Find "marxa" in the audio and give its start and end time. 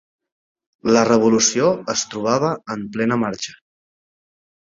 3.27-3.53